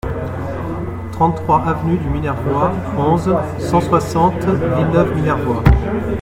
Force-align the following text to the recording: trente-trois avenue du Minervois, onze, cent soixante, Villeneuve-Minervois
trente-trois 1.11 1.61
avenue 1.63 1.97
du 1.99 2.09
Minervois, 2.09 2.71
onze, 2.97 3.29
cent 3.59 3.81
soixante, 3.81 4.43
Villeneuve-Minervois 4.45 5.61